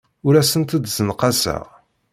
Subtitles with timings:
[0.25, 1.65] Ur asent-d-ssenqaseɣ.